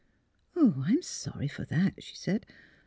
"I'm 0.55 1.03
sorry 1.03 1.47
for 1.47 1.63
that," 1.65 2.01
she 2.01 2.15
said. 2.15 2.47